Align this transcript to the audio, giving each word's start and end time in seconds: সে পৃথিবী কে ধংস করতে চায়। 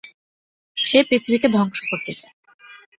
সে 0.77 0.99
পৃথিবী 1.03 1.37
কে 1.37 1.47
ধংস 1.47 1.77
করতে 1.89 2.13
চায়। 2.13 2.35